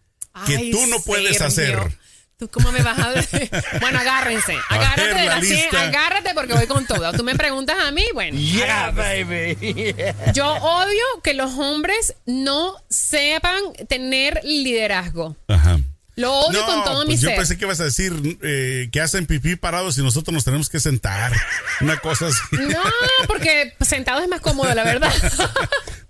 [0.46, 1.99] que Ay, tú no puedes Sergio, hacer?
[2.38, 3.12] ¿Tú cómo me vas a?
[3.81, 4.57] Bueno, agárrense.
[4.70, 5.83] Agárrate ver, de la lista.
[5.83, 7.12] agárrate porque voy con todo.
[7.12, 8.38] Tú me preguntas a mí, bueno.
[8.40, 9.94] Yeah, baby.
[10.35, 15.37] Yo odio que los hombres no sepan tener liderazgo.
[15.49, 15.79] Ajá.
[16.16, 17.37] Lo odio No, con todo pues mi yo ser.
[17.37, 20.79] pensé que ibas a decir eh, que hacen pipí parados y nosotros nos tenemos que
[20.81, 21.33] sentar.
[21.81, 22.38] Una cosa así.
[22.53, 22.83] No,
[23.27, 25.12] porque sentado es más cómodo, la verdad.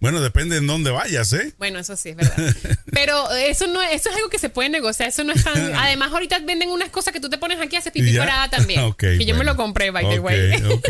[0.00, 1.52] Bueno, depende en dónde vayas, ¿eh?
[1.58, 2.36] Bueno, eso sí es verdad.
[2.92, 5.10] Pero eso no, eso es algo que se puede negociar.
[5.10, 5.74] Eso no es tan.
[5.76, 8.80] Además, ahorita venden unas cosas que tú te pones aquí haces pipí parada también.
[8.96, 10.62] Que yo me lo compré, by the way.
[10.72, 10.88] ok.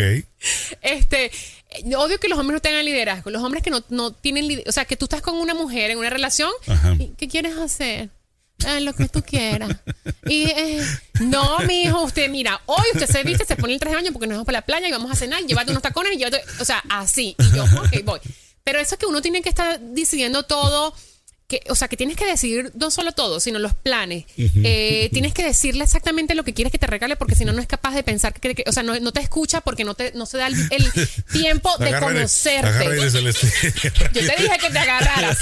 [0.80, 1.26] Este,
[1.70, 3.30] eh, odio que los hombres no tengan liderazgo.
[3.30, 4.70] Los hombres que no, no tienen liderazgo.
[4.70, 6.50] O sea, que tú estás con una mujer en una relación.
[6.68, 6.94] Ajá.
[6.98, 8.10] y, ¿Qué quieres hacer?
[8.82, 9.70] Lo que tú quieras.
[10.26, 10.84] Y eh,
[11.20, 14.12] no, mi hijo, usted, mira, hoy usted se viste, se pone el traje de baño
[14.12, 16.42] porque nos vamos para la playa y vamos a cenar, llévate unos tacones y llévate.
[16.60, 17.34] O sea, así.
[17.38, 18.20] Y yo, ok, voy.
[18.70, 20.94] Pero eso es que uno tiene que estar decidiendo todo.
[21.48, 24.24] Que, o sea, que tienes que decidir no solo todo, sino los planes.
[24.64, 27.60] Eh, tienes que decirle exactamente lo que quieres que te regale, porque si no, no
[27.60, 30.12] es capaz de pensar que, que- o sea, no, no te escucha porque no, te,
[30.14, 30.84] no se da el, el
[31.32, 32.68] tiempo de conocerte.
[34.14, 35.38] Yo te dije que te agarraras.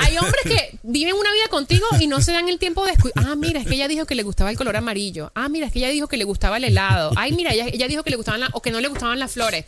[0.00, 3.24] Hay hombres que viven una vida contigo y no se dan el tiempo de escuchar.
[3.24, 5.30] Ah, mira, es que ella dijo que le gustaba el color amarillo.
[5.36, 7.12] Ah, mira, es que ella dijo que le gustaba el helado.
[7.14, 9.30] Ay, mira, ella, ella dijo que le gustaban la- o que no le gustaban las
[9.30, 9.64] flores.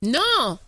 [0.00, 0.60] No.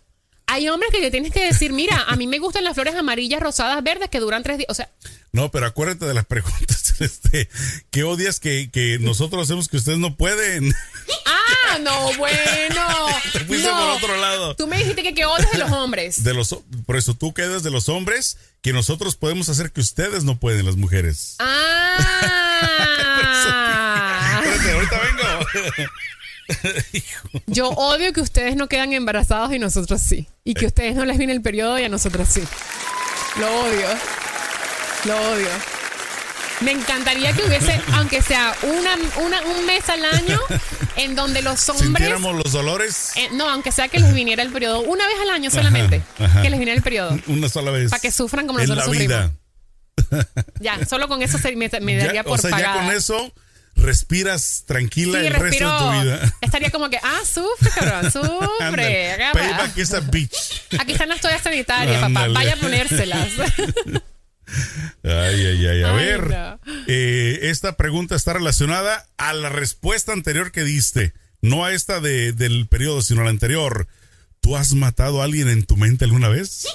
[0.49, 3.41] Hay hombres que le tienes que decir, mira, a mí me gustan las flores amarillas,
[3.41, 4.69] rosadas, verdes que duran tres días.
[4.69, 4.89] O sea,
[5.33, 7.49] No, pero acuérdate de las preguntas, Celeste.
[7.91, 10.73] ¿Qué odias que, que nosotros hacemos que ustedes no pueden?
[11.25, 13.07] ah, no, bueno.
[13.33, 13.77] Te fuiste no.
[13.77, 14.55] por otro lado.
[14.55, 16.23] Tú me dijiste que qué odias de los hombres.
[16.23, 16.55] De los,
[16.85, 20.65] por eso tú quedas de los hombres que nosotros podemos hacer que ustedes no pueden,
[20.65, 21.35] las mujeres.
[21.39, 21.97] Ah.
[24.43, 25.45] Espérate, ahorita vengo.
[27.47, 30.27] Yo odio que ustedes no quedan embarazados y nosotros sí.
[30.43, 32.43] Y que a ustedes no les viene el periodo y a nosotros sí.
[33.39, 33.87] Lo odio.
[35.05, 35.47] Lo odio.
[36.61, 40.39] Me encantaría que hubiese, aunque sea una, una- un mes al año,
[40.95, 41.85] en donde los hombres.
[41.87, 45.29] Sintiéramos los dolores eh, no, aunque sea que les viniera el periodo una vez al
[45.29, 46.01] año solamente.
[46.19, 46.41] ajá.
[46.41, 47.15] Que les viniera el periodo.
[47.27, 47.91] una sola vez.
[47.91, 49.31] Para que sufran como en nosotros la vida.
[50.59, 53.31] Ya, solo con eso se, me, me Ya, daría o por sea, ya con eso
[53.77, 55.69] respiras tranquila Sí, el respiro.
[55.69, 56.33] resto de tu vida.
[56.41, 59.17] Estaría como que, ah, sufre, cabrón, sufre.
[59.33, 60.63] Payback is a bitch.
[60.79, 62.27] Aquí están las toallas sanitarias, papá.
[62.27, 63.29] Vaya a ponérselas.
[65.03, 65.83] Ay, ay, ay.
[65.83, 66.59] A Ay, ver, no.
[66.87, 71.13] eh, esta pregunta está relacionada a la respuesta anterior que diste.
[71.41, 73.87] No a esta de, del periodo, sino a la anterior.
[74.39, 76.65] ¿Tú has matado a alguien en tu mente alguna vez?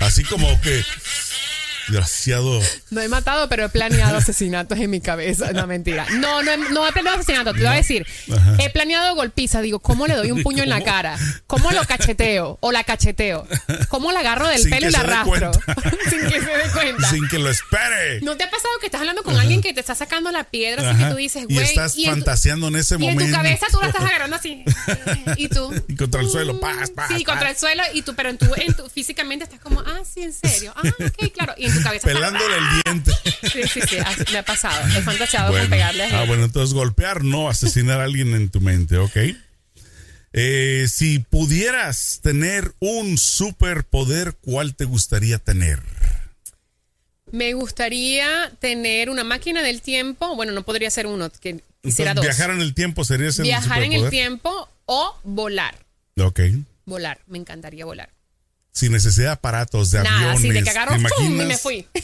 [0.00, 0.84] Así como que,
[1.88, 2.60] desgraciado.
[2.90, 5.52] No he matado, pero he planeado asesinatos en mi cabeza.
[5.52, 6.06] No, mentira.
[6.14, 7.52] No, no he, no he planeado asesinato.
[7.52, 8.06] Te voy a decir.
[8.32, 8.56] Ajá.
[8.58, 9.60] He planeado golpiza.
[9.60, 11.18] Digo, ¿cómo le doy un puño en la cara?
[11.46, 12.58] ¿Cómo lo cacheteo?
[12.60, 13.46] O la cacheteo.
[13.88, 15.52] ¿Cómo la agarro del Sin pelo y la arrastro?
[16.10, 17.10] Sin que se dé cuenta.
[17.10, 18.20] Sin que lo espere.
[18.22, 20.90] ¿No te ha pasado que estás hablando con alguien que te está sacando la piedra
[20.90, 21.66] así que tú dices, y güey?
[21.66, 23.24] estás en tu- fantaseando en ese Y en momento.
[23.24, 24.64] tu cabeza tú la estás agarrando así.
[25.36, 25.72] Y tú.
[25.88, 27.82] Y contra el suelo, mm, paz, paz, Sí, contra el suelo.
[27.92, 30.72] Y tú, pero en tu, en tu, físicamente estás como, ah, sí, en serio.
[30.76, 31.54] Ah, ok, claro.
[31.56, 32.06] Y cabeza.
[32.08, 33.12] Pelándole el diente.
[33.52, 33.96] Sí, sí, sí.
[34.32, 34.86] Me ha pasado.
[34.88, 35.70] He fantaseado con Bueno.
[35.70, 39.16] pegarle a Ah, bueno, entonces golpear, no asesinar a alguien en tu mente, ¿ok?
[40.32, 45.80] Eh, si pudieras tener un superpoder, ¿cuál te gustaría tener?
[47.30, 50.34] Me gustaría tener una máquina del tiempo.
[50.36, 52.24] Bueno, no podría ser uno, que quisiera Entonces, dos.
[52.24, 55.76] viajar en el tiempo sería ese Viajar en el tiempo o volar.
[56.18, 56.40] Ok.
[56.84, 57.18] Volar.
[57.28, 58.10] Me encantaría volar.
[58.74, 60.68] Sin necesidad de aparatos, de Nada, aviones.
[60.68, 61.40] agarro ¿te ¡pum!
[61.40, 61.86] y me fui.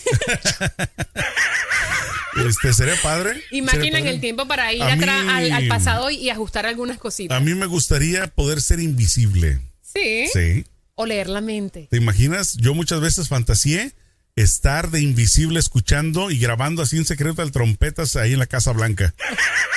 [2.47, 3.43] Este, ¿Sería padre?
[3.51, 4.11] Y ¿Sería máquina en padre?
[4.15, 7.37] el tiempo para ir atrás al, al pasado y, y ajustar algunas cositas.
[7.37, 9.61] A mí me gustaría poder ser invisible.
[9.83, 10.29] Sí.
[10.33, 10.65] Sí.
[10.95, 11.89] O leer la mente.
[11.91, 12.57] ¿Te imaginas?
[12.57, 13.95] Yo muchas veces fantaseé
[14.37, 18.71] estar de invisible escuchando y grabando así en secreto al trompetas ahí en la Casa
[18.73, 19.13] Blanca.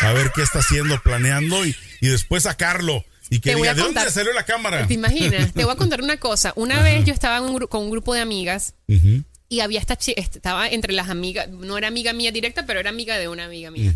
[0.01, 3.03] A ver qué está haciendo, planeando y, y después sacarlo.
[3.29, 4.85] Y que Te voy diga, a ¿de dónde contar- salió la cámara?
[4.87, 5.53] ¿Te imaginas?
[5.53, 6.53] Te voy a contar una cosa.
[6.55, 10.13] Una vez yo estaba un con un grupo de amigas Ujú, y había esta chi-
[10.17, 13.71] estaba entre las amigas, no era amiga mía directa, pero era amiga de una amiga
[13.71, 13.93] mía.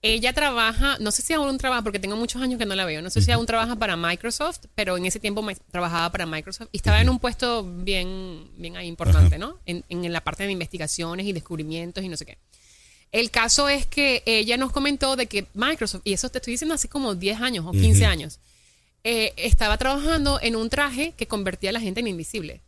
[0.00, 3.02] Ella trabaja, no sé si aún trabaja, porque tengo muchos años que no la veo,
[3.02, 6.76] no sé si aún trabaja para Microsoft, pero en ese tiempo trabajaba para Microsoft y
[6.76, 9.58] estaba en un puesto bien, bien ahí importante, ¿no?
[9.66, 12.38] En, en la parte de investigaciones y descubrimientos y no sé qué.
[13.10, 16.74] El caso es que ella nos comentó de que Microsoft, y eso te estoy diciendo
[16.76, 18.38] hace como 10 años o 15 años,
[19.10, 22.60] eh, estaba trabajando en un traje que convertía a la gente en invisible.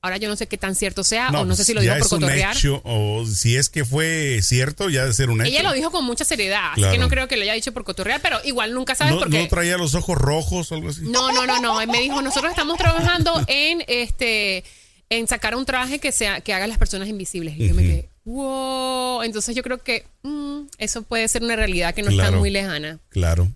[0.00, 1.98] Ahora yo no sé qué tan cierto sea o no pues sé si lo dijo
[1.98, 2.56] por cotorrear.
[2.56, 5.50] hecho, o si es que fue cierto, ya de ser un hecho.
[5.50, 7.84] Ella lo dijo con mucha seriedad, así que no creo que lo haya dicho por
[7.84, 9.42] cotorrear, pero igual nunca sabes no, por qué.
[9.42, 11.02] no traía los ojos rojos o algo así.
[11.02, 11.78] No, no, no, no.
[11.82, 14.64] Él me dijo, nosotros estamos trabajando en este
[15.10, 17.58] en sacar un traje que sea que haga a las personas invisibles.
[17.58, 19.22] Y yo me quedé, wow.
[19.22, 22.98] Entonces yo creo que mm, eso puede ser una realidad que no está muy lejana.
[23.10, 23.52] Claro.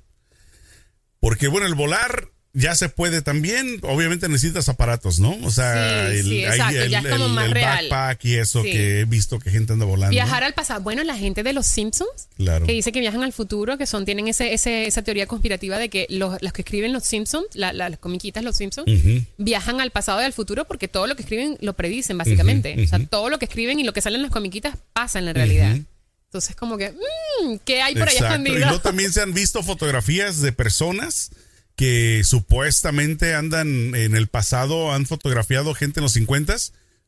[1.24, 3.80] Porque bueno, el volar ya se puede también.
[3.82, 5.36] Obviamente necesitas aparatos, ¿no?
[5.42, 7.88] O sea, Sí, el, sí, exacto, el, ya es como el- más el real.
[7.88, 8.70] backpack y eso Sí.
[8.70, 10.10] que he visto que gente anda volando.
[10.12, 10.80] Viajar al pasado.
[10.82, 12.64] Bueno, la gente de los Simpsons, Claro.
[12.66, 15.88] que dice que viajan al futuro, que son, tienen ese, ese- esa teoría conspirativa de
[15.88, 18.86] que los, los que escriben los Simpsons, la- la- las comiquitas los Simpsons,
[19.38, 22.76] viajan al pasado y al futuro porque todo lo que escriben lo predicen, básicamente.
[22.84, 25.24] O sea, todo lo que escriben y lo que sale en las comiquitas pasa en
[25.24, 25.76] la realidad.
[26.34, 28.18] Entonces, como que, mm, ¿qué hay por allá.
[28.18, 28.58] Y escondido?
[28.58, 31.30] luego también se han visto fotografías de personas
[31.76, 36.56] que supuestamente andan en el pasado, han fotografiado gente en los 50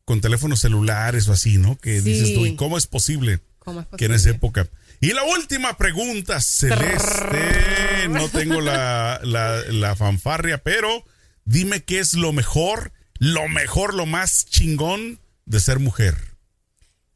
[0.04, 1.76] con teléfonos celulares o así, ¿no?
[1.76, 2.12] Que Sí.
[2.12, 3.40] dices tú, ¿y cómo es posible?
[3.58, 4.36] ¿Cómo es que en esa posible?
[4.36, 4.68] época.
[5.00, 8.08] Y la última pregunta, Celeste.
[8.08, 11.04] No tengo la, la, la fanfarria, pero
[11.44, 16.14] dime qué es lo mejor, lo mejor, lo más chingón de ser mujer.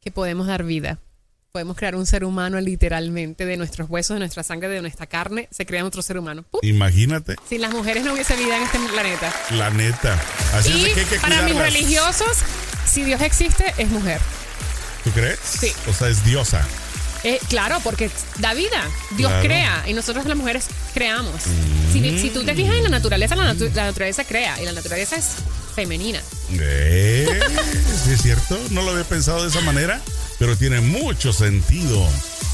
[0.01, 0.99] que podemos dar vida.
[1.51, 5.49] Podemos crear un ser humano literalmente de nuestros huesos, de nuestra sangre, de nuestra carne.
[5.51, 6.45] Se crea otro ser humano.
[6.61, 9.33] Imagínate, Sin las mujeres no hubiese vida en este planeta.
[9.49, 10.17] la neta.
[10.53, 12.37] Así y que hay que para mis religiosos,
[12.89, 14.21] si Dios existe, es mujer.
[15.03, 15.39] ¿Tú crees?
[15.43, 15.73] Sí.
[15.89, 16.65] O sea, es diosa.
[17.25, 18.09] Eh, claro, porque
[18.39, 18.87] da vida.
[19.17, 19.45] Dios Claro.
[19.45, 21.35] crea y nosotros las mujeres creamos.
[21.91, 24.71] Si, si tú te fijas en la naturaleza, la, natu- la naturaleza crea y la
[24.71, 25.31] naturaleza es
[25.75, 26.21] femenina.
[26.53, 27.27] Eh,
[28.05, 28.57] ¿Sí es cierto?
[28.69, 29.99] No lo había pensado de esa manera,
[30.41, 32.03] pero tiene mucho sentido.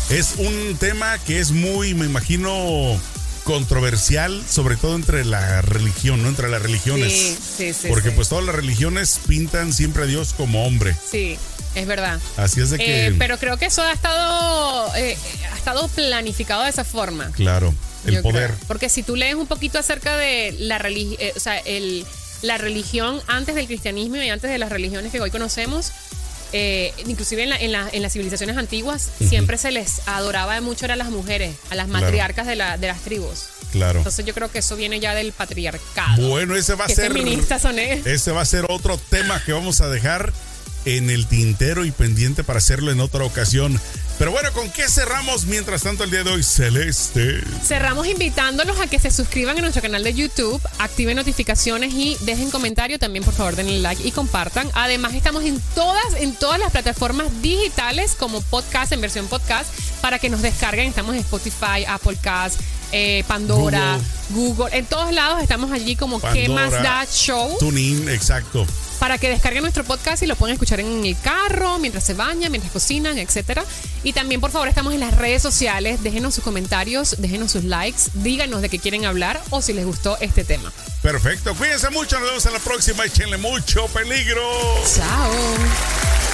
[0.09, 2.99] Es un tema que es muy, me imagino,
[3.45, 6.27] controversial, sobre todo entre la religión, ¿no?
[6.27, 7.13] Entre las religiones.
[7.13, 7.87] Sí, sí, sí.
[7.87, 8.15] Porque sí.
[8.17, 10.97] pues todas las religiones pintan siempre a Dios como hombre.
[11.09, 11.37] Sí,
[11.75, 12.19] es verdad.
[12.35, 13.07] Así es de que...
[13.07, 15.17] Eh, pero creo que eso ha estado, eh,
[15.53, 17.31] ha estado planificado de esa forma.
[17.31, 17.73] Claro,
[18.05, 18.51] el Yo poder.
[18.51, 18.67] creo.
[18.67, 22.05] Porque si tú lees un poquito acerca de la religión, o sea, el,
[22.41, 25.93] la religión antes del cristianismo y antes de las religiones que hoy conocemos,
[26.53, 30.85] eh, inclusive en, la- en la- en las civilizaciones antiguas, siempre se les adoraba mucho
[30.85, 32.05] a las mujeres, a las Claro.
[32.05, 33.45] matriarcas de, la, de las tribus.
[33.71, 33.99] Claro.
[33.99, 36.29] Entonces yo creo que eso viene ya del patriarcado.
[36.29, 37.11] Bueno, ese va a ser...
[37.11, 38.01] feministas son, ¿eh?
[38.05, 40.31] Ese va a ser otro tema que vamos a dejar
[40.85, 43.79] en el tintero y pendiente para hacerlo en otra ocasión.
[44.17, 47.39] Pero bueno, ¿con qué cerramos mientras tanto el día de hoy, Celeste?
[47.63, 52.49] Cerramos invitándolos a que se suscriban a nuestro canal de YouTube, activen notificaciones y dejen
[52.49, 52.97] comentario.
[52.97, 54.71] También, por favor, denle like y compartan.
[54.73, 59.69] Además, estamos en todas, en todas las plataformas digitales como podcast, en versión podcast,
[60.01, 60.87] para que nos descarguen.
[60.87, 62.59] Estamos en Spotify, Apple Cast,
[62.91, 63.99] eh, Pandora,
[64.31, 64.75] Google.
[64.75, 67.55] En todos lados estamos allí como ¿Qué más Pandora, da show?
[67.59, 68.65] TuneIn, exacto.
[68.97, 72.51] Para que descarguen nuestro podcast y lo puedan escuchar en el carro, mientras se bañan,
[72.51, 73.63] mientras cocinan, etcétera.
[74.03, 76.03] Y también, por favor, estamos en las redes sociales.
[76.03, 80.17] Déjenos sus comentarios, déjenos sus likes, díganos de qué quieren hablar o si les gustó
[80.19, 80.71] este tema.
[81.01, 81.55] Perfecto.
[81.55, 82.19] Cuídense mucho.
[82.19, 83.05] Nos vemos en la próxima.
[83.05, 84.43] Échenle mucho peligro.
[84.95, 86.26] Chao.